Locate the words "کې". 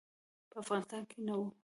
1.09-1.17